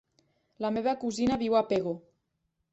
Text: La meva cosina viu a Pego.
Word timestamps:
La 0.65 0.71
meva 0.77 0.95
cosina 1.05 1.39
viu 1.45 1.61
a 1.61 1.63
Pego. 1.73 1.97